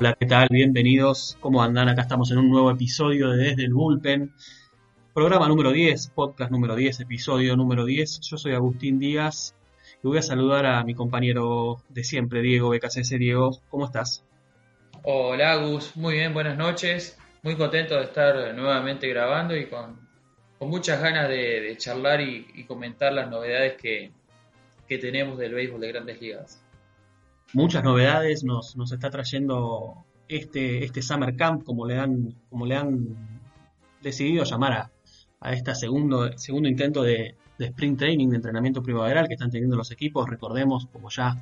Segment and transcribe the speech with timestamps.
[0.00, 0.48] Hola, ¿qué tal?
[0.50, 1.36] Bienvenidos.
[1.40, 1.90] ¿Cómo andan?
[1.90, 4.32] Acá estamos en un nuevo episodio de Desde el Bullpen.
[5.12, 8.20] Programa número 10, podcast número 10, episodio número 10.
[8.20, 9.54] Yo soy Agustín Díaz
[10.02, 13.10] y voy a saludar a mi compañero de siempre, Diego BKCS.
[13.18, 14.24] Diego, ¿cómo estás?
[15.02, 15.94] Hola, Agus.
[15.96, 17.18] Muy bien, buenas noches.
[17.42, 20.00] Muy contento de estar nuevamente grabando y con,
[20.60, 24.12] muchas ganas de, charlar y, comentar las novedades que,
[24.88, 26.64] que tenemos del béisbol de grandes ligas
[27.52, 32.76] muchas novedades nos, nos está trayendo este, este Summer Camp, como le han, como le
[32.76, 33.16] han
[34.02, 34.90] decidido llamar a,
[35.40, 39.76] a este segundo, segundo intento de, de, sprint training, de entrenamiento primaveral que están teniendo
[39.76, 40.28] los equipos.
[40.28, 41.36] Recordemos, como ya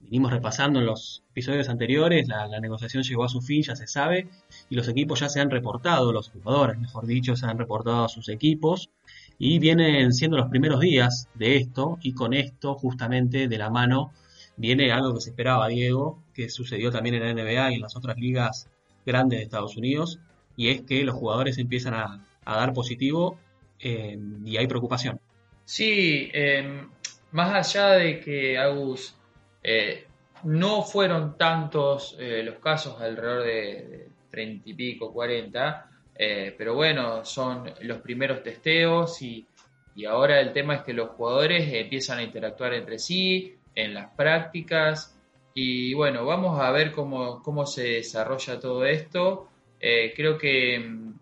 [0.00, 3.86] vinimos repasando en los episodios anteriores, la, la, negociación llegó a su fin, ya se
[3.86, 4.28] sabe,
[4.68, 8.08] y los equipos ya se han reportado, los jugadores, mejor dicho, se han reportado a
[8.08, 8.90] sus equipos,
[9.38, 14.12] y vienen siendo los primeros días de esto, y con esto justamente de la mano
[14.56, 17.96] viene algo que se esperaba, Diego, que sucedió también en la NBA y en las
[17.96, 18.68] otras ligas
[19.04, 20.18] grandes de Estados Unidos,
[20.56, 23.38] y es que los jugadores empiezan a, dar positivo
[23.80, 25.20] eh, y hay preocupación.
[25.64, 26.88] Sí, em,
[27.32, 29.14] más allá de que Agus
[29.62, 30.06] eh,
[30.44, 37.70] no fueron tantos eh, los casos, alrededor de treinta y pico, cuarenta, pero bueno, son
[37.82, 39.46] los primeros testeos y,
[39.94, 44.10] y ahora el tema es que los jugadores empiezan a interactuar entre sí, en las
[44.14, 45.16] prácticas.
[45.54, 49.48] Y bueno, vamos a ver cómo, cómo se desarrolla todo esto.
[49.80, 51.14] Eh, creo que mm,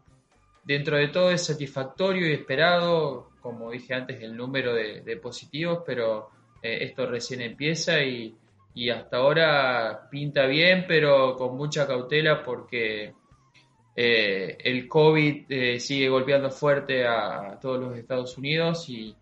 [0.64, 6.30] dentro de todo es satisfactorio y esperado, como dije antes, el número de, positivos, pero
[6.62, 8.34] eh, esto recién empieza y,
[8.74, 13.12] y, hasta ahora pinta bien, pero con mucha cautela porque
[13.96, 19.14] eh, el COVID sigue golpeando fuerte a, todos los Estados Unidos y,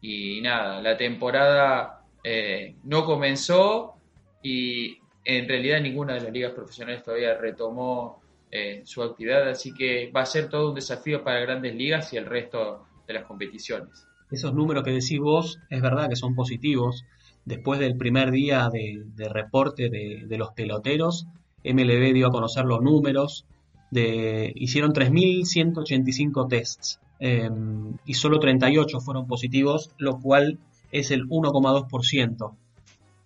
[0.00, 3.96] y nada, la temporada eh, no comenzó
[4.42, 10.10] y en realidad ninguna de las ligas profesionales todavía retomó eh, su actividad, así que
[10.10, 14.06] va a ser todo un desafío para grandes ligas y el resto de las competiciones.
[14.30, 17.04] Esos números que decís vos es verdad que son positivos.
[17.44, 21.26] Después del primer día de, reporte de, los peloteros,
[21.62, 23.44] MLB dio a conocer los números.
[23.90, 30.58] De, hicieron 3.185 tests em, y solo 38 fueron positivos, lo cual
[30.94, 32.56] es el 1,2%.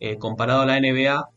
[0.00, 1.28] Eh, comparado a la NBA,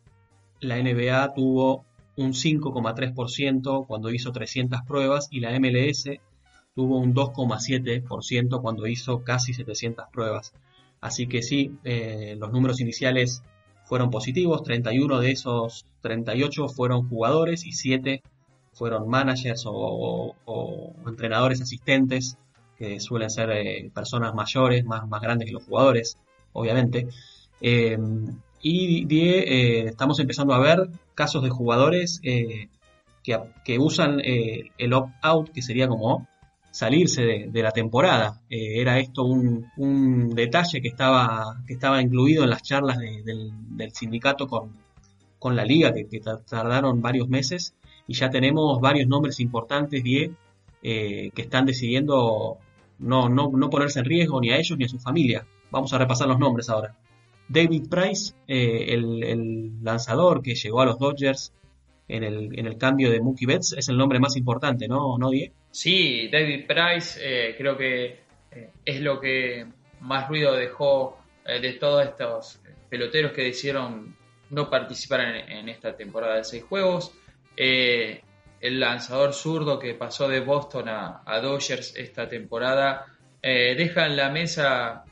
[0.62, 1.84] la NBA tuvo
[2.16, 6.06] un 5,3% cuando hizo 300 pruebas y la MLS
[6.74, 10.54] tuvo un 2,7% cuando hizo casi 700 pruebas.
[11.02, 13.44] Así que sí, eh, los números iniciales
[13.84, 18.22] fueron positivos, 31 de esos 38 fueron jugadores y 7
[18.72, 20.34] fueron managers o
[21.06, 22.38] entrenadores asistentes
[22.82, 26.18] que suelen ser eh, personas mayores, más, más grandes que los jugadores,
[26.54, 27.08] obviamente.
[27.62, 27.98] Eh,
[28.64, 32.70] y eh, estamos empezando a ver casos de jugadores que,
[33.24, 36.28] que, usan el opt-out, que sería como
[36.72, 38.42] salirse de, la temporada.
[38.50, 44.48] era esto un, un, detalle que estaba, que estaba incluido en las charlas del, sindicato
[44.48, 44.74] con,
[45.38, 47.74] con la liga, que, tardaron varios meses,
[48.08, 50.32] y ya tenemos varios nombres importantes, Die,
[50.82, 52.58] que están decidiendo
[53.02, 55.46] no, no, no ponerse en riesgo ni a ellos ni a su familia.
[55.72, 56.96] Vamos a repasar los nombres ahora.
[57.48, 61.54] David Price, eh, el, lanzador que llegó a los Dodgers
[62.08, 65.30] en el, en el cambio de Mookie Betts, es el nombre más importante, ¿no, ¿No
[65.30, 65.52] Die?
[65.72, 68.20] Sí, David Price eh, creo que
[68.52, 69.66] eh, es lo que
[70.02, 74.16] más ruido dejó de todos estos peloteros que decidieron
[74.52, 77.14] no participar en, esta temporada de seis juegos
[78.62, 83.06] el lanzador zurdo que pasó de Boston a, Dodgers esta temporada,
[83.42, 85.04] eh, deja en la mesa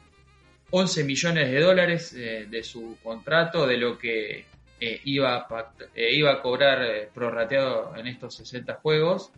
[0.69, 4.45] 11 millones de dólares eh, de su contrato, de lo que
[4.79, 9.31] eh, iba, a, iba a cobrar prorrateado en estos 60 juegos.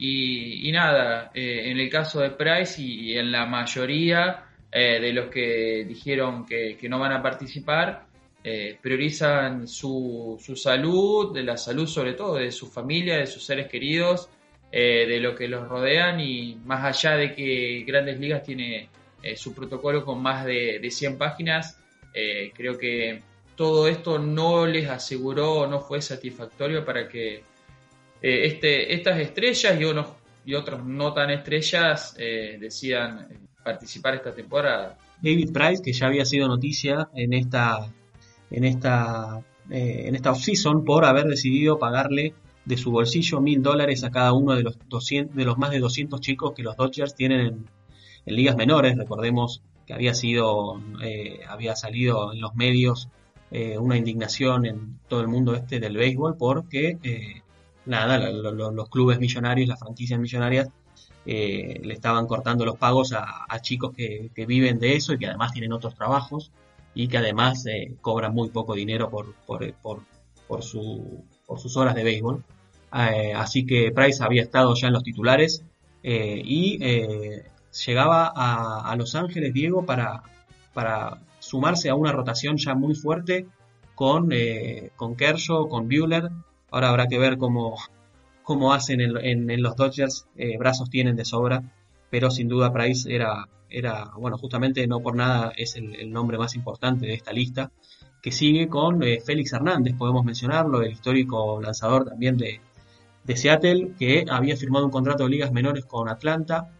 [0.00, 6.46] Y, nada, en el caso de Price y, en la mayoría de los que dijeron
[6.46, 8.07] que no van a participar,
[8.44, 14.28] eh, priorizan su, salud, la salud sobre todo de su familia, de sus seres queridos,
[14.70, 18.90] eh, de lo que los rodean y más allá de que Grandes Ligas tiene
[19.34, 21.80] su protocolo con más de, de 100 páginas.
[22.54, 23.20] creo que
[23.56, 27.42] todo esto no les aseguró, no fue satisfactorio para que
[28.22, 30.06] este, estas estrellas y, unos,
[30.44, 33.26] y otros no tan estrellas decidan
[33.64, 34.96] participar esta temporada.
[35.20, 37.90] David Price, que ya había sido noticia en esta,
[38.50, 39.40] en esta,
[39.70, 42.34] eh, en esta off-season por haber decidido pagarle
[42.64, 45.78] de su bolsillo mil dólares a cada uno de los, 200, de los más de
[45.80, 47.66] 200 chicos que los Dodgers tienen en,
[48.26, 48.96] ligas menores.
[48.96, 53.08] Recordemos que había sido, eh, había salido en los medios
[53.50, 57.42] eh, una indignación en todo el mundo este del béisbol porque,
[57.86, 60.68] nada, los clubes millonarios, las franquicias millonarias
[61.30, 65.52] eh, le estaban cortando los pagos a, chicos que, viven de eso y que además
[65.52, 66.50] tienen otros trabajos
[66.94, 70.02] y que además eh, cobran muy poco dinero por, por, por,
[70.46, 72.44] por, su, por sus horas de béisbol.
[72.92, 75.64] Eh, así que Price había estado ya en los titulares
[76.02, 76.78] y
[77.86, 80.22] llegaba a, Los Ángeles, Diego, para,
[80.72, 83.46] para sumarse a una rotación ya muy fuerte
[83.94, 84.30] con,
[84.96, 86.30] con Kershaw, con Bueller.
[86.70, 87.76] Ahora habrá que ver cómo,
[88.48, 91.62] como hacen en, los Dodgers, eh, brazos tienen de sobra,
[92.08, 96.54] pero sin duda Price era, era, bueno, justamente no por nada es el, nombre más
[96.54, 97.70] importante de esta lista,
[98.22, 102.60] que sigue con eh, Félix Hernández, podemos mencionarlo, el histórico lanzador también de,
[103.34, 106.74] Seattle, que había firmado un contrato de ligas menores con Atlanta,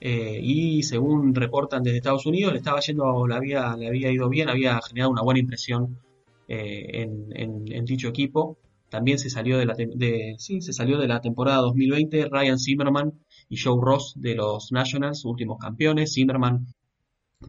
[0.00, 4.28] eh, y según reportan desde Estados Unidos, le estaba yendo, le había, le había ido
[4.28, 5.98] bien, había generado una buena impresión
[6.46, 8.58] en, dicho equipo.
[8.90, 13.12] También se salió de la, se salió de la temporada 2020 Ryan Zimmerman
[13.48, 16.14] y Joe Ross de los Nationals, últimos campeones.
[16.14, 16.66] Zimmerman,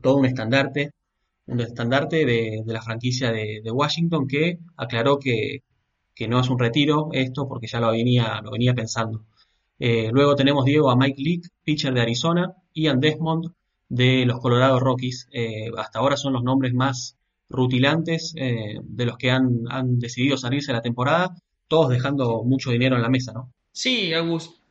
[0.01, 0.91] todo un estandarte,
[1.47, 5.63] un estandarte de, la franquicia de, Washington que aclaró que,
[6.27, 9.25] no es un retiro esto porque ya lo venía, lo venía pensando.
[9.79, 13.53] Eh, luego tenemos Diego a Mike Leake, pitcher de Arizona, Ian Desmond
[13.87, 15.29] de los Colorado Rockies.
[15.31, 17.17] Eh, hasta ahora son los nombres más
[17.49, 19.63] rutilantes eh, de los que han,
[19.97, 21.33] decidido salirse de la temporada,
[21.69, 23.53] todos dejando mucho dinero en la mesa, ¿no?
[23.71, 24.61] Sí, Agus.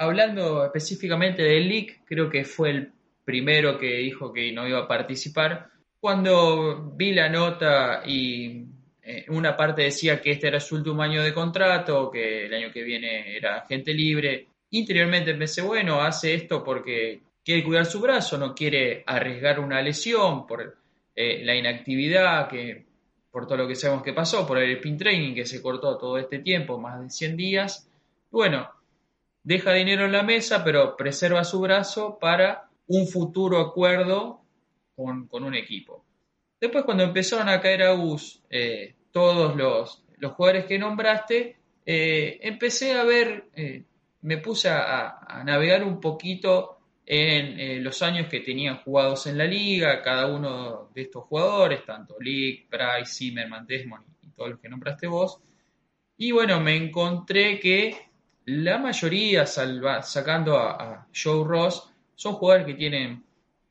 [0.00, 2.92] Hablando específicamente del League, creo que fue el
[3.22, 5.68] primero que dijo que no iba a participar.
[6.00, 8.64] Cuando vi la nota y
[9.02, 12.72] eh, una parte decía que este era su último año de contrato, que el año
[12.72, 18.38] que viene era gente libre, interiormente pensé, bueno, hace esto porque quiere cuidar su brazo,
[18.38, 20.78] no quiere arriesgar una lesión por
[21.14, 22.86] eh, la inactividad, que
[23.30, 26.16] por todo lo que sabemos que pasó, por el spin training que se cortó todo
[26.16, 27.86] este tiempo, más de 100 días.
[28.30, 28.79] Bueno,
[29.42, 34.42] deja dinero en la mesa, pero preserva su brazo para un futuro acuerdo
[34.96, 36.04] con, un equipo.
[36.60, 41.56] Después, cuando empezaron a caer a US eh, todos los, los, jugadores que nombraste,
[41.86, 43.48] eh, empecé a ver,
[44.22, 49.44] me puse a, navegar un poquito en eh, los años que tenían jugados en la
[49.44, 54.68] liga, cada uno de estos jugadores, tanto League, Price, Zimmerman, Desmond y todos los que
[54.68, 55.40] nombraste vos.
[56.16, 58.09] Y bueno, me encontré que
[58.46, 63.24] la mayoría, sacando a, Joe Ross, son jugadores que tienen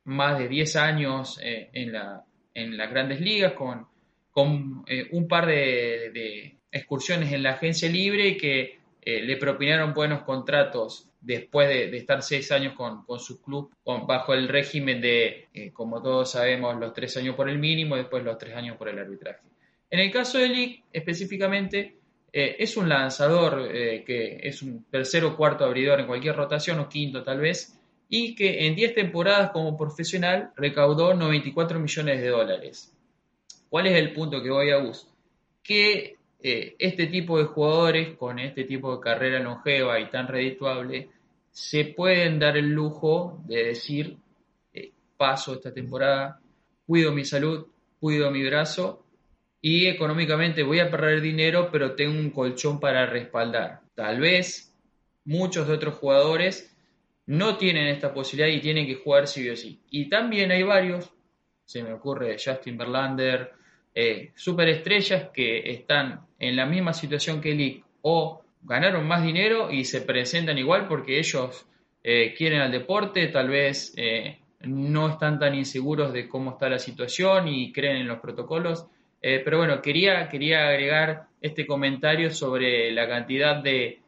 [0.06, 2.24] más de 10 años eh, en, la,
[2.54, 3.88] en las grandes ligas, con,
[4.88, 11.68] eh, un par de, excursiones en la agencia libre que le propinaron buenos contratos después
[11.68, 16.78] de, estar seis años con, su club bajo el régimen de, eh, como todos sabemos,
[16.80, 19.42] los tres años por el mínimo y después los tres años por el arbitraje.
[19.90, 21.98] En el caso de League, específicamente,
[22.32, 26.80] eh, es un lanzador eh, que es un tercero o cuarto abridor en cualquier rotación
[26.80, 32.28] o quinto tal vez, y que en 10 temporadas como profesional recaudó 94 millones de
[32.28, 32.94] dólares.
[33.70, 35.08] ¿Cuál es el punto que voy a bus?
[35.64, 41.10] Que eh, este tipo de jugadores con este tipo de carrera longeva y tan redituable
[41.52, 44.18] se pueden dar el lujo de decir
[45.18, 46.40] paso esta temporada,
[46.88, 47.68] cuido mi salud,
[48.00, 49.04] cuido mi brazo
[49.62, 53.82] y económicamente voy a perder dinero pero tengo un colchón para respaldar.
[53.96, 54.74] Tal vez
[55.26, 56.76] muchos de otros jugadores
[57.26, 59.80] no tienen esta posibilidad y tienen que jugar sí o sí.
[59.92, 61.12] Y también hay varios,
[61.66, 63.52] se me ocurre Justin Verlander,
[63.94, 69.86] eh, superestrellas que están en la misma situación que League o ganaron más dinero y
[69.86, 71.68] se presentan igual porque ellos
[72.04, 76.80] eh, quieren al deporte, tal vez eh, no están tan inseguros de cómo está la
[76.80, 78.88] situación y creen en los protocolos.
[79.22, 84.02] Eh, pero bueno, quería, quería agregar este comentario sobre la cantidad de,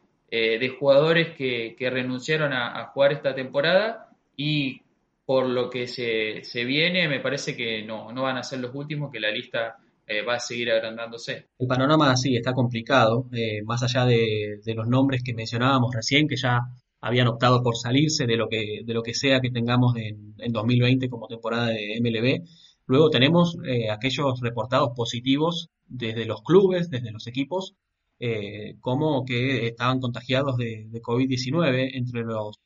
[0.78, 4.80] jugadores que, renunciaron a, jugar esta temporada y
[5.26, 8.74] por lo que se, se viene, me parece que no, no van a ser los
[8.74, 11.46] últimos, que la lista eh, va a seguir agrandándose.
[11.58, 16.36] El panorama sí está complicado, eh, más allá de, los nombres que mencionábamos recién, que
[16.36, 16.60] ya
[17.00, 21.08] habían optado por salirse de lo que, de lo que sea que tengamos en, 2020
[21.08, 22.44] como temporada de MLB.
[22.86, 27.74] Luego tenemos eh, aquellos reportados positivos desde los clubes, desde los equipos,
[28.18, 31.90] eh, como que estaban contagiados de, COVID-19.
[31.94, 32.60] Entre los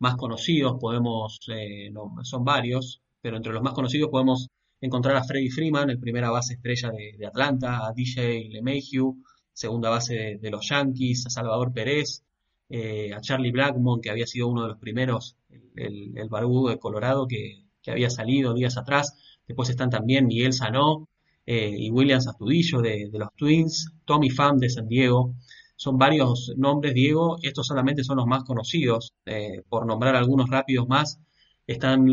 [0.00, 1.92] más conocidos podemos, eh,
[2.22, 4.48] son varios, pero entre los más conocidos podemos
[4.80, 9.16] encontrar a Freddie Freeman, el primera base estrella de, Atlanta, a DJ LeMahieu,
[9.52, 12.24] segunda base de, los Yankees, a Salvador Pérez,
[12.68, 15.36] eh, a Charlie Blackmon, que había sido uno de los primeros,
[15.76, 19.16] el, el barbudo de Colorado que, había salido días atrás.
[19.50, 21.08] Después están también Miguel Sanó
[21.44, 25.34] eh, y William Astudillo de, los Twins, Tommy Pham de San Diego.
[25.74, 27.36] Son varios nombres, Diego.
[27.42, 29.12] Estos solamente son los más conocidos.
[29.26, 31.18] Eh, por nombrar algunos rápidos más,
[31.66, 32.06] están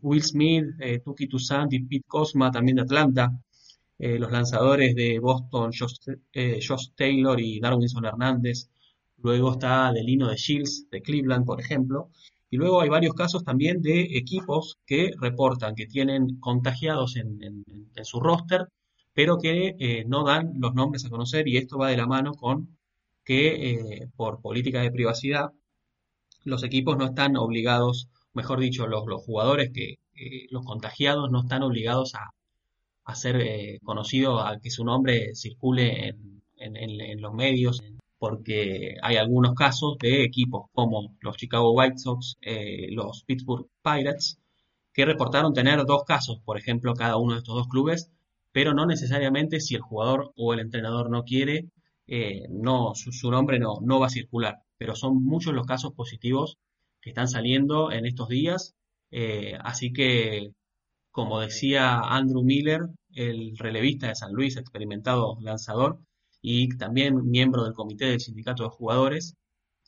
[0.00, 0.64] Will Smith,
[1.04, 3.30] Tuki Toussaint y Pete Cosma, también de Atlanta.
[3.98, 8.70] los lanzadores de Boston, Josh, Taylor y Darwinson Hernández.
[9.18, 12.08] Luego está Delino de Shields de Cleveland, por ejemplo.
[12.50, 17.64] Y luego hay varios casos también de equipos que reportan que tienen contagiados en,
[18.02, 18.66] su roster,
[19.14, 22.34] pero que eh, no dan los nombres a conocer y esto va de la mano
[22.34, 22.76] con
[23.24, 25.50] que eh, por política de privacidad
[26.44, 29.98] los equipos no están obligados, mejor dicho, los, jugadores que
[30.50, 36.08] los contagiados no están obligados a, ser eh, conocidos, a que su nombre circule
[36.56, 37.82] en, en los medios,
[38.20, 44.38] porque hay algunos casos de equipos como los Chicago White Sox, eh, los Pittsburgh Pirates,
[44.92, 48.10] que reportaron tener dos casos, por ejemplo, cada uno de estos dos clubes,
[48.52, 51.70] pero no necesariamente si el jugador o el entrenador no quiere,
[52.06, 54.58] eh, no, su, nombre no, no va a circular.
[54.76, 56.58] Pero son muchos los casos positivos
[57.00, 58.74] que están saliendo en estos días.
[59.10, 60.50] Eh, así que,
[61.10, 62.82] como decía Andrew Miller,
[63.14, 66.00] el relevista de San Luis, experimentado lanzador,
[66.42, 69.36] y también miembro del comité del sindicato de jugadores,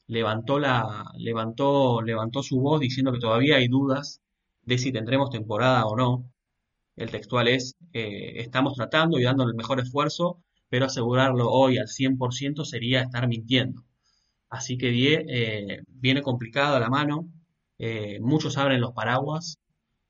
[0.06, 4.20] levantó, la, levantó, levantó su voz diciendo que todavía hay dudas
[4.62, 6.30] de si tendremos temporada o no.
[6.96, 11.88] El textual es, eh, estamos tratando y dando el mejor esfuerzo, pero asegurarlo hoy al
[11.88, 13.84] 100% sería estar mintiendo.
[14.50, 14.90] Así que
[15.28, 17.28] eh, viene complicado a la mano,
[17.78, 19.58] eh, muchos abren los paraguas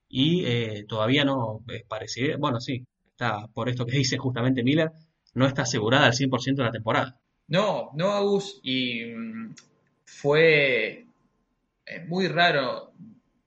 [0.08, 4.92] y todavía no parece, bueno, sí, está por esto que dice justamente Miller,
[5.34, 7.18] no está asegurada al 100% de la temporada.
[7.48, 9.54] No, no, Agus, y mm,
[10.04, 11.06] fue
[11.86, 12.92] eh, muy raro.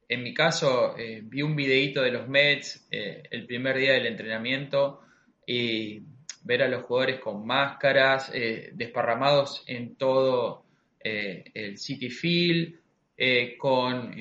[0.08, 4.06] En mi caso, eh, vi un videíto de los Mets eh, el primer día del
[4.06, 5.02] entrenamiento
[5.48, 6.04] y
[6.44, 10.64] ver a los jugadores con máscaras, desparramados en todo
[11.00, 12.76] el City Field,
[13.58, 14.14] con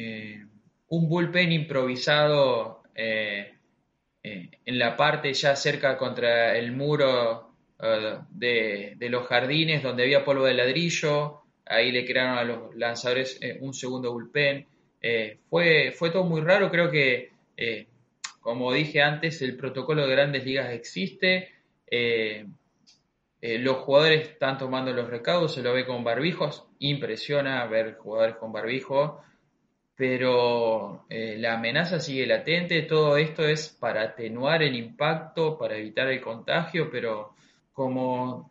[0.88, 7.43] un bullpen improvisado en la parte ya cerca contra el muro
[7.86, 13.38] eh, de, los jardines donde había polvo de ladrillo, ahí le crearon a los lanzadores
[13.42, 14.66] eh, un segundo bullpen.
[15.02, 17.32] Eh, fue, fue todo muy raro, creo que,
[18.40, 21.50] como dije antes, el protocolo de grandes ligas existe.
[23.42, 28.50] los jugadores están tomando los recaudos, se lo ve con barbijos, impresiona ver jugadores con
[28.50, 29.22] barbijo,
[29.94, 36.22] pero la amenaza sigue latente, todo esto es para atenuar el impacto, para evitar el
[36.22, 37.34] contagio, pero
[37.74, 38.50] como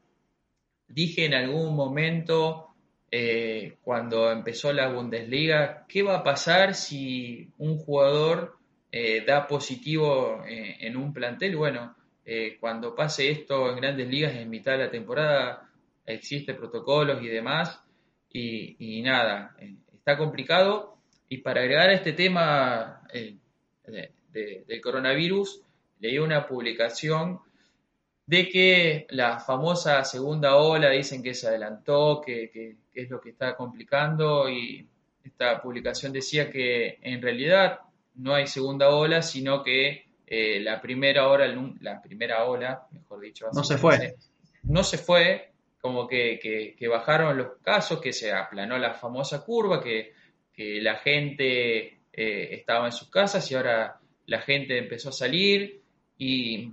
[0.88, 2.68] dije en algún momento
[3.10, 8.58] eh, cuando empezó la Bundesliga, ¿qué va a pasar si un jugador
[8.92, 11.56] eh, da positivo eh, en un plantel?
[11.56, 11.96] Bueno,
[12.62, 15.70] cuando pase esto en grandes ligas en mitad de la temporada,
[16.06, 17.82] existen protocolos y demás,
[18.32, 19.56] y, nada,
[19.94, 20.96] está complicado.
[21.28, 23.02] Y para agregar a este tema
[23.84, 25.62] del coronavirus,
[26.00, 27.42] leí una publicación
[28.26, 33.56] de que la famosa segunda ola dicen que se adelantó, que, es lo que está
[33.56, 34.88] complicando y
[35.24, 37.80] esta publicación decía que en realidad
[38.16, 41.48] no hay segunda ola, sino que eh, la primera ola,
[41.82, 44.16] la primera ola, mejor dicho, no se fue.
[44.64, 45.52] No se fue,
[45.82, 50.14] como que, bajaron los casos, que se aplanó la famosa curva, que,
[50.56, 55.82] la gente eh, estaba en sus casas y ahora la gente empezó a salir
[56.18, 56.70] y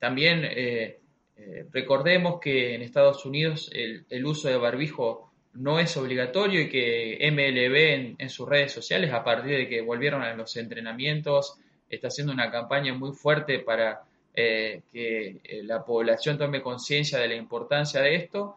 [0.00, 0.98] también eh,
[1.36, 7.18] eh, recordemos que en Estados Unidos el, uso de barbijo no es obligatorio y que
[7.30, 12.32] MLB en, sus redes sociales, a partir de que volvieron a los entrenamientos, está haciendo
[12.32, 14.02] una campaña muy fuerte para
[14.32, 18.56] eh, que la población tome conciencia de la importancia de esto.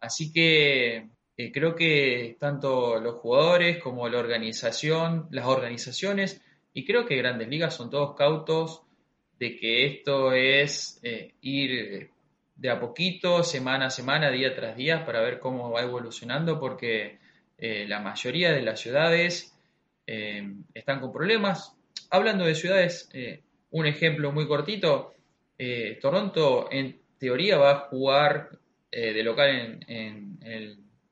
[0.00, 1.08] Así que
[1.52, 6.40] creo que tanto los jugadores como la organización, las organizaciones,
[6.72, 8.83] y creo que grandes ligas son todos cautos
[9.38, 12.10] de que esto es eh, ir
[12.56, 17.18] de a poquito, semana a semana, día tras día, para ver cómo va evolucionando, porque
[17.56, 19.56] la mayoría de las ciudades
[20.06, 21.74] están con problemas.
[22.10, 23.08] Hablando de ciudades,
[23.70, 25.14] un ejemplo muy cortito,
[26.00, 28.50] Toronto en teoría va a jugar
[28.90, 30.38] de local en,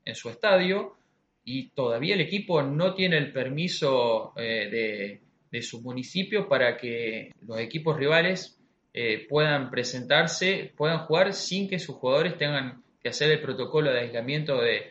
[0.04, 0.96] en su estadio
[1.44, 5.20] y todavía el equipo no tiene el permiso de,
[5.52, 8.58] de, su municipio para que los equipos rivales
[8.94, 14.00] eh, puedan presentarse, puedan jugar sin que sus jugadores tengan que hacer el protocolo de
[14.00, 14.90] aislamiento de,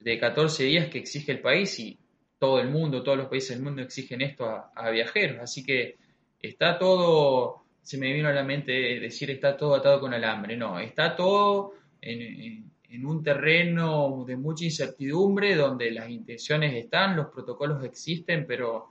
[0.00, 1.98] de 14 días que exige el país y
[2.38, 5.38] todo el mundo, todos los países del mundo exigen esto a, viajeros.
[5.40, 5.96] Así que
[6.40, 10.56] está todo, se me vino a la mente decir está todo atado con alambre.
[10.56, 17.28] No, está todo en, en un terreno de mucha incertidumbre donde las intenciones están, los
[17.28, 18.88] protocolos existen, pero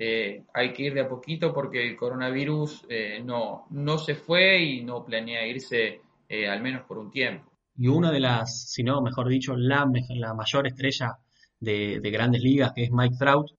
[0.00, 4.62] eh, hay que ir de a poquito porque el coronavirus eh, no, no se fue
[4.62, 7.50] y no planea irse eh, al menos por un tiempo.
[7.76, 11.18] Y una de las, si no, mejor dicho, la, la mayor estrella
[11.58, 13.50] de, grandes ligas, que es Mike Trout,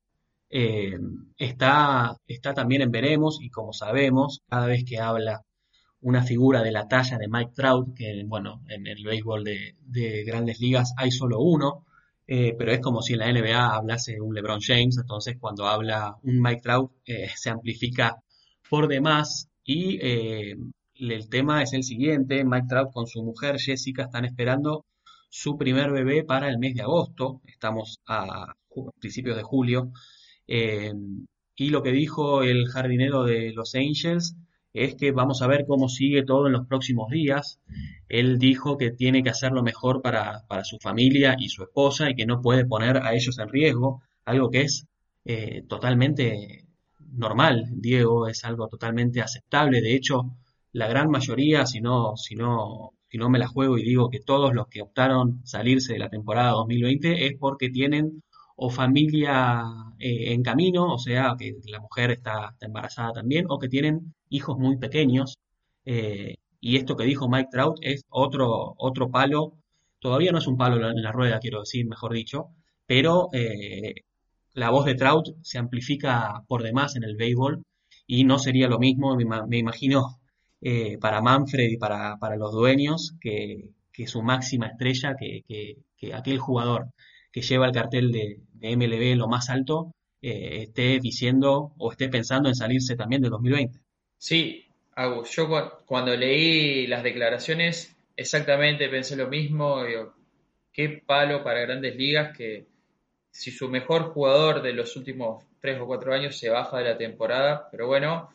[0.49, 5.41] está, está también en veremos y como sabemos, cada vez que habla
[6.01, 10.59] una figura de la talla de Mike Trout, que bueno, en el béisbol de grandes
[10.59, 11.85] ligas hay solo uno,
[12.31, 16.15] eh, pero es como si en la NBA hablase un LeBron James, entonces cuando habla
[16.21, 18.17] un Mike Trout eh, se amplifica
[18.69, 19.49] por demás.
[19.63, 20.55] Y eh,
[20.93, 24.85] el tema es el siguiente, Mike Trout con su mujer Jessica están esperando
[25.29, 28.53] su primer bebé para el mes de agosto, estamos a
[28.99, 29.91] principios de julio,
[30.47, 34.35] y lo que dijo el jardinero de los Angels
[34.73, 37.59] es que vamos a ver cómo sigue todo en los próximos días.
[38.07, 42.25] Él dijo que tiene que hacerlo mejor para, su familia y su esposa y que
[42.25, 44.87] no puede poner a ellos en riesgo, algo que es
[45.25, 46.65] eh, totalmente
[47.11, 49.81] normal, Diego, es algo totalmente aceptable.
[49.81, 50.35] De hecho,
[50.73, 54.19] la gran mayoría, si no, si no, si no me la juego y digo que
[54.19, 58.23] todos los que optaron salirse de la temporada 2020 es porque tienen
[58.55, 59.63] o familia
[59.99, 64.57] eh, en camino, o sea, que la mujer está, embarazada también, o que tienen hijos
[64.57, 65.37] muy pequeños.
[65.85, 69.53] Eh, y esto que dijo Mike Trout es otro, otro palo,
[69.99, 72.49] todavía no es un palo en la rueda, quiero decir, mejor dicho,
[72.85, 73.95] pero eh,
[74.53, 77.63] la voz de Trout se amplifica por demás en el béisbol
[78.07, 80.19] y no sería lo mismo, me, imagino,
[81.01, 85.43] para Manfred y para, para los dueños que, que, su máxima estrella, que,
[85.97, 86.87] que aquel jugador
[87.31, 92.49] que lleva el cartel de, MLB lo más alto eh, esté diciendo o esté pensando
[92.49, 93.79] en salirse también de 2020.
[94.19, 95.47] Sí, Agus, yo
[95.85, 99.81] cuando leí las declaraciones exactamente pensé lo mismo,
[100.73, 102.65] qué palo para grandes ligas que
[103.31, 106.97] si su mejor jugador de los últimos tres o cuatro años se baja de la
[106.97, 108.29] temporada, pero bueno,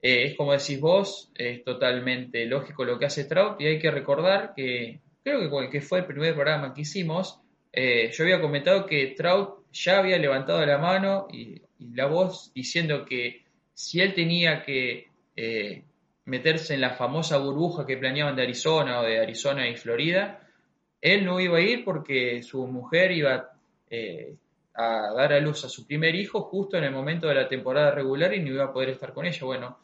[0.00, 3.90] eh, es como decís vos, es totalmente lógico lo que hace Trout y hay que
[3.90, 7.38] recordar que creo que con el que fue el primer programa que hicimos,
[7.70, 11.62] eh, yo había comentado que Trout ya había levantado la mano y,
[11.94, 15.06] la voz diciendo que si él tenía que
[15.40, 15.84] eh,
[16.24, 20.40] meterse en la famosa burbuja que planeaban de Arizona o de Arizona y Florida,
[21.00, 23.52] él no iba a ir porque su mujer iba
[23.88, 24.34] eh,
[24.74, 27.92] a dar a luz a su primer hijo justo en el momento de la temporada
[27.92, 29.44] regular y no iba a poder estar con ella.
[29.44, 29.78] Bueno,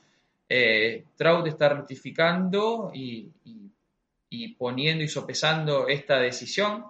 [1.17, 3.31] Trout está ratificando y,
[4.59, 6.85] poniendo y sopesando esta decisión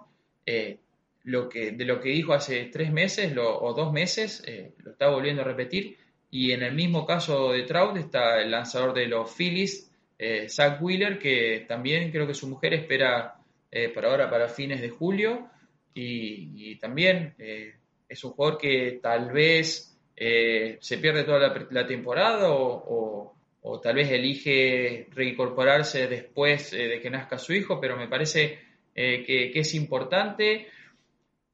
[1.25, 5.09] lo que, de lo que dijo hace tres meses o dos meses, eh, lo está
[5.09, 5.97] volviendo a repetir.
[6.37, 10.81] Y en el mismo caso de Trout está el lanzador de los Phillies, eh, Zach
[10.81, 13.35] Wheeler, que también creo que su mujer espera
[13.71, 15.49] eh, por ahora para fines de julio.
[15.93, 23.33] Y, también es un jugador que tal vez se pierde toda la, temporada o,
[23.81, 28.59] tal vez elige reincorporarse después de que nazca su hijo, pero me parece
[28.93, 30.67] que es importante.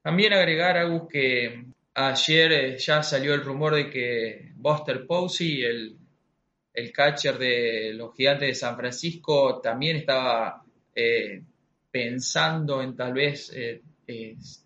[0.02, 5.98] También agregar, algo que ayer eh, ya salió el rumor de que Buster Posey, el,
[6.92, 10.62] catcher de los gigantes de San Francisco, también estaba
[10.94, 11.42] eh,
[11.90, 13.82] pensando en tal vez eh,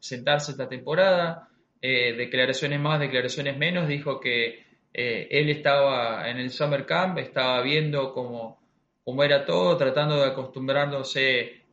[0.01, 1.49] sentarse esta temporada.
[1.81, 3.89] declaraciones más, declaraciones menos.
[3.89, 8.61] Dijo que él estaba en el Summer Camp, estaba viendo cómo,
[9.05, 11.65] cómo era todo, tratando de acostumbrándose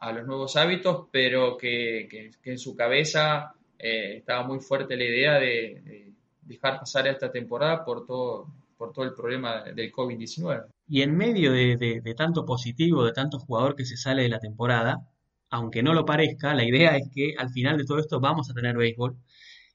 [0.00, 5.38] a los nuevos hábitos, pero que, en su cabeza eh, estaba muy fuerte la idea
[5.38, 6.12] de,
[6.42, 10.66] dejar pasar esta temporada por todo, por todo el problema del COVID-19.
[10.88, 15.06] Y en medio de, tanto positivo, de tanto jugador que se sale de la temporada,
[15.48, 18.54] aunque no lo parezca, la idea es que al final de todo esto vamos a
[18.54, 19.16] tener béisbol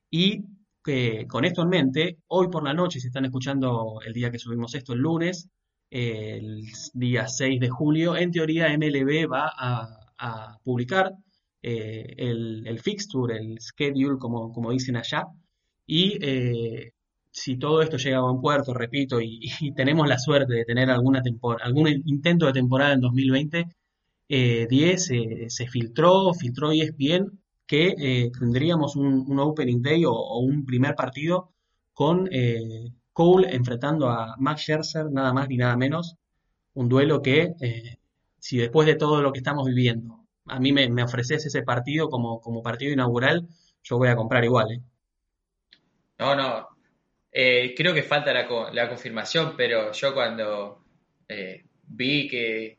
[0.10, 0.44] y
[0.84, 4.40] que con esto en mente, hoy por la noche, si están escuchando el día que
[4.40, 5.50] subimos esto, el lunes,
[5.90, 6.64] el
[6.94, 11.14] día 6 de julio, en teoría MLB va a publicar
[11.66, 15.26] el, fixture, el schedule, como, dicen allá.
[15.88, 16.20] Y
[17.32, 19.40] si todo esto llega a buen puerto, repito, y,
[19.76, 21.22] tenemos la suerte de tener alguna
[21.62, 23.66] algún intento de temporada en 2020,
[24.28, 25.06] 10
[25.48, 31.52] se filtró, filtró y es bien que tendríamos un, opening day o, un primer partido
[31.94, 32.30] con
[33.16, 36.18] Cole enfrentando a Max Scherzer, nada más ni nada menos.
[36.74, 37.96] Un duelo que, eh,
[38.40, 42.40] si después de todo lo que estamos viviendo, a mí me, ofreces ese partido como,
[42.42, 43.48] como, partido inaugural,
[43.84, 44.72] yo voy a comprar igual.
[44.72, 44.82] ¿eh?
[46.20, 46.68] No, no.
[47.32, 50.84] Eh, creo que falta la, la, confirmación, pero yo cuando
[51.88, 52.78] vi que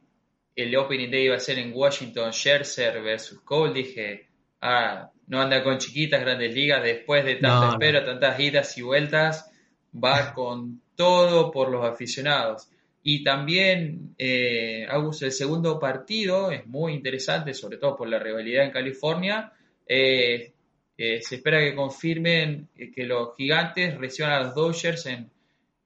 [0.54, 4.28] el Opening Day iba a ser en Washington, Scherzer versus Cole, dije,
[4.62, 9.50] ah, no anda con chiquitas grandes ligas después de tanta espera, tantas idas y vueltas
[9.92, 12.70] va con todo por los aficionados.
[13.08, 18.72] Y también, eh, el segundo partido es muy interesante, sobre todo por la rivalidad en
[18.72, 19.52] California.
[19.86, 20.52] Eh,
[20.98, 25.30] eh, se espera que confirmen que los gigantes reciban a los Dodgers en,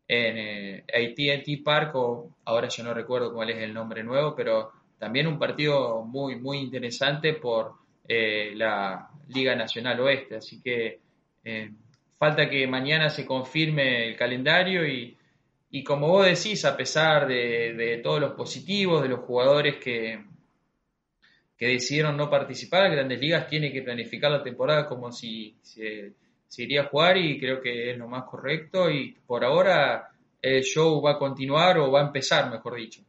[0.08, 5.26] en ATT Park, o ahora yo no recuerdo cuál es el nombre nuevo, pero también
[5.26, 7.74] un partido muy, muy interesante por
[8.08, 10.36] la Liga Nacional Oeste.
[10.36, 11.00] Así que
[12.18, 15.18] falta que mañana se confirme el calendario y,
[15.84, 20.24] como vos decís, a pesar de, todos los positivos, de los jugadores que,
[21.56, 26.14] que decidieron no participar, Grandes Ligas tiene que planificar la temporada como si se,
[26.58, 30.10] iría a jugar y creo que es lo más correcto y por ahora
[30.42, 33.02] el show va a continuar o va a empezar, mejor dicho.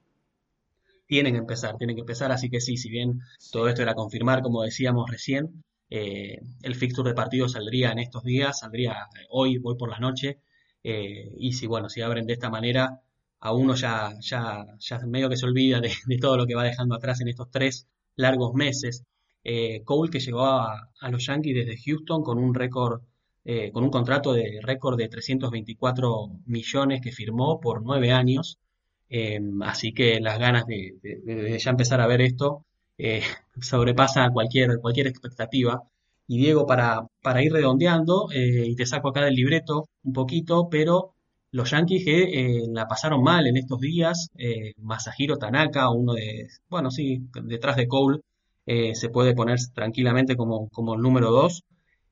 [1.07, 3.21] Tienen que empezar, tienen que empezar, así que sí, si bien
[3.51, 8.23] todo esto era confirmar, como decíamos recién, eh, el fixture de partido saldría en estos
[8.23, 10.37] días, saldría hoy, hoy por la noche.
[10.83, 13.01] Eh, y si, bueno, si abren de esta manera,
[13.39, 16.95] a uno ya, ya, ya medio que se olvida de, todo lo que va dejando
[16.95, 19.03] atrás en estos tres largos meses.
[19.43, 23.01] Eh, Cole que llegó a, los Yankees desde Houston con un récord,
[23.73, 28.59] con un contrato de récord de 324 millones que firmó por nueve años.
[29.63, 32.65] así que las ganas de, de, ya empezar a ver esto
[33.01, 33.21] eh,
[33.61, 35.81] sobrepasa cualquier, cualquier expectativa.
[36.31, 40.69] Y Diego, para, para ir redondeando, eh, y te saco acá del libreto un poquito,
[40.71, 41.11] pero
[41.51, 44.29] los Yankees que eh, la pasaron mal en estos días,
[44.77, 48.21] Masahiro Tanaka, uno de, bueno, sí, detrás de Cole,
[48.65, 51.63] se puede poner tranquilamente como, como el número 2,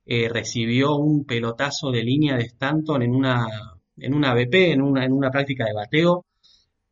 [0.05, 3.47] recibió un pelotazo de línea de Stanton en una,
[3.95, 6.25] en una BP, en una, en una práctica de bateo,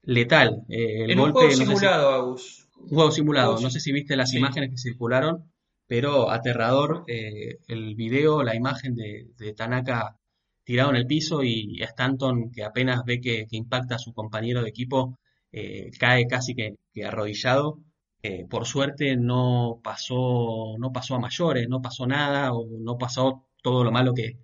[0.04, 0.64] letal.
[0.70, 2.70] el en golpe, un juego simulado, Agus.
[2.80, 3.60] Un juego simulado.
[3.60, 5.44] No sé si viste las imágenes que circularon,
[5.88, 10.18] pero aterrador eh, el video, la imagen de, Tanaka
[10.64, 14.70] tirado en el piso y Stanton que apenas ve que, impacta a su compañero de
[14.70, 15.18] equipo,
[15.52, 17.80] eh, cae casi que, arrodillado.
[18.24, 23.48] Eh, por suerte no pasó, no pasó a mayores, no pasó nada o no pasó
[23.62, 24.40] todo lo malo que,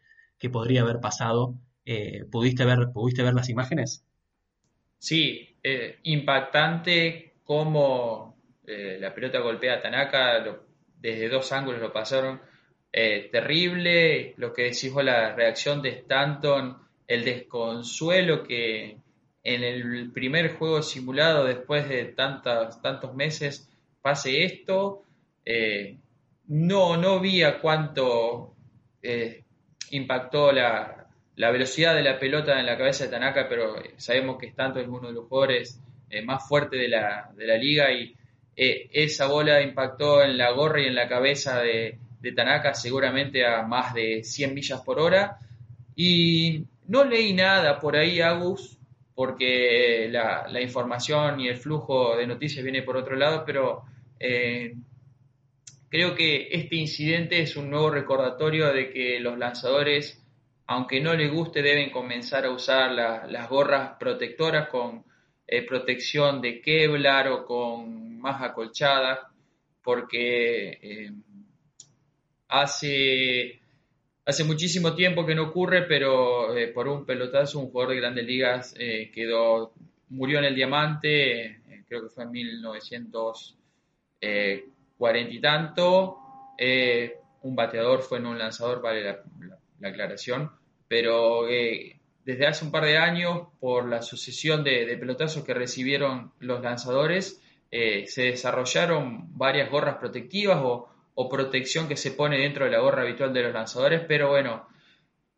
[0.51, 1.55] podría haber pasado.
[2.31, 4.03] ¿pudiste, ver, ¿Pudiste ver las imágenes?
[4.99, 5.57] Sí,
[6.03, 8.33] impactante cómo
[8.65, 10.43] eh, la pelota golpea a Tanaka,
[11.03, 12.41] desde dos ángulos lo pasaron.
[12.91, 18.97] Eh, terrible, lo que decís la reacción de Stanton, el desconsuelo que
[19.43, 23.69] en el primer juego simulado, después de tantos, meses,
[24.01, 25.03] pase esto.
[25.45, 25.97] Eh,
[26.47, 28.55] no, no vi a cuánto
[29.91, 34.47] impactó la, la, velocidad de la pelota en la cabeza de Tanaka, pero sabemos que
[34.47, 35.81] Stanton es uno de los jugadores
[36.13, 38.15] eh, más fuerte de la, de la liga y
[38.55, 41.99] eh, esa bola impactó en la gorra y en la cabeza de,
[42.35, 45.39] Tanaka seguramente a más de 100 millas por hora.
[45.95, 48.77] Y no leí nada por ahí, Agus,
[49.13, 53.83] porque la, información y el flujo de noticias viene por otro lado, pero
[54.19, 54.73] eh,
[55.89, 60.23] creo que este incidente es un nuevo recordatorio de que los lanzadores,
[60.65, 65.03] aunque no les guste, deben comenzar a usar las gorras protectoras con
[65.45, 69.29] eh, protección de Kevlar o con más acolchada,
[69.83, 71.11] porque eh,
[72.47, 73.59] hace,
[74.25, 78.25] hace muchísimo tiempo que no ocurre, pero eh, por un pelotazo un jugador de grandes
[78.25, 78.73] ligas
[79.13, 79.73] quedó,
[80.09, 86.17] murió en el diamante, creo que fue en 1940 y tanto,
[87.41, 89.19] un bateador fue en un lanzador, vale la
[89.89, 90.49] aclaración,
[90.87, 91.45] pero
[92.25, 97.41] desde hace un par de años, por la sucesión de, pelotazos que recibieron los lanzadores,
[97.75, 100.89] eh, se desarrollaron varias gorras protectivas o,
[101.27, 104.67] protección que se pone dentro de la gorra habitual de los lanzadores, pero bueno,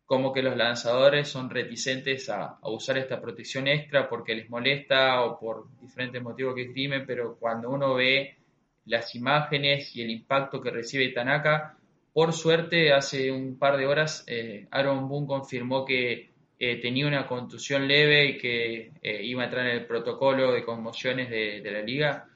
[0.04, 5.40] como que los lanzadores son reticentes a, usar esta protección extra porque les molesta o
[5.40, 8.36] por diferentes motivos que escriben, pero cuando uno ve
[8.84, 11.78] las imágenes y el impacto que recibe Tanaka.
[12.12, 17.26] Por suerte, hace un par de horas, eh, Aaron Boone confirmó que eh, tenía una
[17.26, 21.82] contusión leve y que eh, iba a entrar en el protocolo de conmociones de, la
[21.82, 22.28] liga.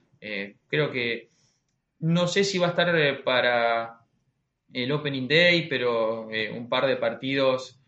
[0.69, 1.31] creo que
[2.01, 4.01] no sé si va a estar para
[4.73, 7.79] el Opening Day, pero un par de partidos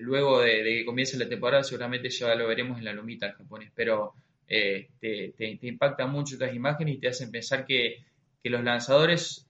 [0.00, 3.70] luego de, que comience la temporada seguramente ya lo veremos en la lomita japonés.
[3.74, 4.14] Pero
[4.46, 8.04] te, te, impacta mucho estas imágenes y te hacen pensar que,
[8.42, 9.46] que los lanzadores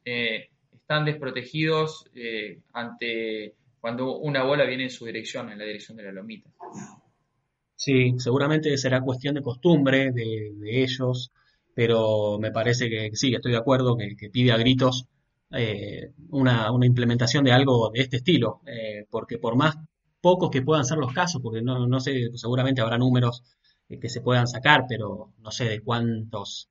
[0.87, 3.55] están desprotegidos eh, ante
[3.87, 6.51] cuando una bola viene en su dirección, en la dirección de la lomita.
[7.77, 11.31] Sí, seguramente será cuestión de costumbre de, ellos,
[11.73, 15.07] pero me parece que sí, estoy de acuerdo que, pide a gritos
[15.53, 19.77] eh, una, implementación de algo de este estilo, eh, porque por más
[20.21, 23.45] pocos que puedan ser los casos, porque no, no sé, seguramente habrá números
[23.89, 26.71] que se puedan sacar, pero no sé de cuántos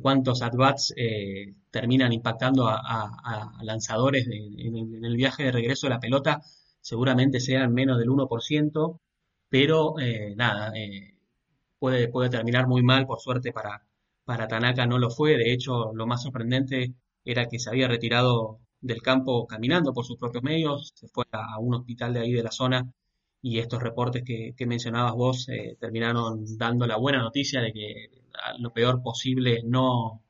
[0.00, 6.42] cuántos at-bats eh, terminan impactando a, lanzadores en, el viaje de regreso de la pelota,
[6.80, 9.00] seguramente sean menos del 1%,
[9.48, 11.14] pero eh, nada, eh,
[11.78, 13.86] puede, puede terminar muy mal, por suerte para,
[14.24, 18.60] para Tanaka no lo fue, de hecho lo más sorprendente era que se había retirado
[18.80, 22.42] del campo caminando por sus propios medios, se fue a un hospital de ahí de
[22.42, 22.92] la zona
[23.42, 25.46] y estos reportes que, mencionabas vos
[25.80, 28.23] terminaron dando la buena noticia de que
[28.58, 30.22] lo peor posible no,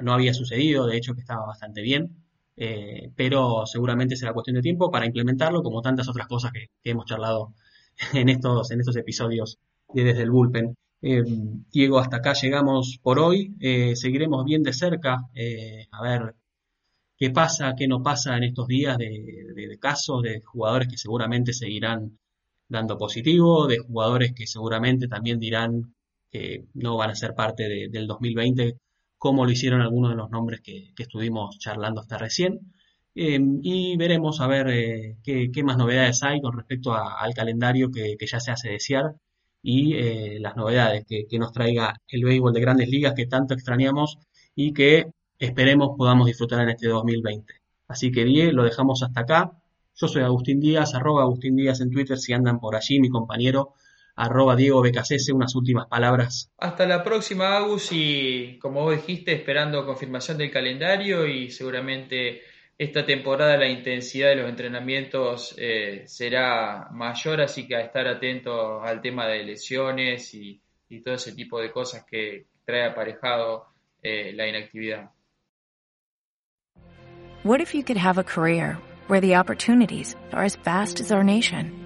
[0.00, 2.24] no había sucedido, de hecho que estaba bastante bien,
[2.56, 7.06] eh, pero seguramente será cuestión de tiempo para implementarlo, como tantas otras cosas que, hemos
[7.06, 7.54] charlado
[8.14, 9.58] en estos, en estos episodios
[9.92, 10.76] de desde el bullpen.
[11.02, 11.22] Eh,
[11.70, 13.54] Diego, hasta acá llegamos por hoy.
[13.60, 15.28] Eh, seguiremos bien de cerca
[15.90, 16.34] a ver
[17.18, 21.52] qué pasa, qué no pasa en estos días de, de, casos de jugadores que seguramente
[21.52, 22.18] seguirán
[22.68, 25.94] dando positivo, de jugadores que seguramente también dirán
[26.30, 28.78] que no van a ser parte del 2020,
[29.18, 32.72] como lo hicieron algunos de los nombres que, estuvimos charlando hasta recién.
[33.14, 38.16] Em, y veremos a ver eh, qué, más novedades hay con respecto al calendario que,
[38.20, 39.14] ya se hace desear
[39.62, 44.18] y eh, las novedades que, nos traiga el béisbol de grandes ligas que tanto extrañamos
[44.54, 45.06] y que
[45.38, 47.54] esperemos podamos disfrutar en este 2020.
[47.88, 49.52] Así que bien, lo dejamos hasta acá.
[49.94, 53.74] Yo soy Agustín Díaz, arroba Agustín Díaz en Twitter si andan por allí, mi compañero
[54.16, 56.50] arroba Diego Becasese, unas últimas palabras.
[56.58, 62.40] Hasta la próxima, Agus, y como vos dijiste, esperando confirmación del calendario y seguramente
[62.78, 68.82] esta temporada la intensidad de los entrenamientos eh, será mayor, así que a estar atentos
[68.82, 70.60] al tema de lesiones y,
[71.04, 73.66] todo ese tipo de cosas que trae aparejado
[74.02, 75.10] eh, la inactividad.
[77.42, 81.24] What if you could have a career where the opportunities are as vast as our
[81.24, 81.85] nation?